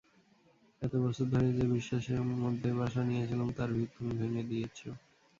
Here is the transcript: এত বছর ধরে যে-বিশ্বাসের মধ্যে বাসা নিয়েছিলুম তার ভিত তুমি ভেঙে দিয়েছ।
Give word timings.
এত 0.81 0.93
বছর 1.03 1.25
ধরে 1.33 1.49
যে-বিশ্বাসের 1.57 2.19
মধ্যে 2.43 2.69
বাসা 2.79 3.01
নিয়েছিলুম 3.03 3.49
তার 3.57 3.69
ভিত 3.75 3.89
তুমি 3.95 4.11
ভেঙে 4.19 4.43
দিয়েছ। 4.43 4.79